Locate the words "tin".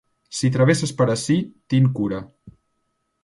1.73-1.91